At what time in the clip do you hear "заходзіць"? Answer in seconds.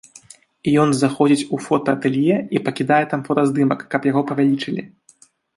1.01-1.45